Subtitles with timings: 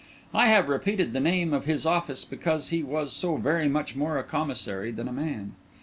[0.33, 4.17] I have repeated the name of his office because he was so very much more
[4.17, 5.53] a Commissary than a man.